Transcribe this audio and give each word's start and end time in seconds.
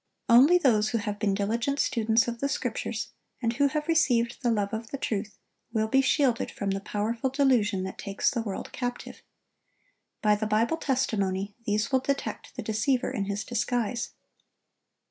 Only 0.27 0.57
those 0.57 0.89
who 0.89 0.97
have 0.97 1.19
been 1.19 1.35
diligent 1.35 1.79
students 1.79 2.27
of 2.27 2.39
the 2.39 2.49
Scriptures, 2.49 3.09
and 3.39 3.53
who 3.53 3.67
have 3.67 3.87
received 3.87 4.41
the 4.41 4.49
love 4.49 4.73
of 4.73 4.89
the 4.89 4.97
truth, 4.97 5.37
will 5.73 5.87
be 5.87 6.01
shielded 6.01 6.49
from 6.49 6.71
the 6.71 6.79
powerful 6.79 7.29
delusion 7.29 7.83
that 7.83 7.99
takes 7.99 8.31
the 8.31 8.41
world 8.41 8.71
captive. 8.71 9.21
By 10.23 10.33
the 10.33 10.47
Bible 10.47 10.77
testimony 10.77 11.53
these 11.67 11.91
will 11.91 11.99
detect 11.99 12.55
the 12.55 12.63
deceiver 12.63 13.11
in 13.11 13.25
his 13.25 13.43
disguise. 13.43 14.13